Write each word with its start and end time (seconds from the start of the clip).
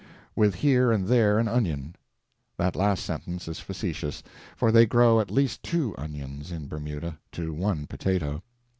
With 0.35 0.55
here 0.55 0.91
and 0.91 1.05
there 1.05 1.37
an 1.37 1.47
onion. 1.47 1.95
That 2.57 2.75
last 2.75 3.05
sentence 3.05 3.47
is 3.47 3.59
facetious; 3.59 4.23
for 4.55 4.71
they 4.71 4.87
grow 4.87 5.19
at 5.19 5.29
least 5.29 5.61
two 5.61 5.93
onions 5.95 6.51
in 6.51 6.67
Bermuda 6.67 7.19
to 7.33 7.53
one 7.53 7.85
potato. 7.85 8.41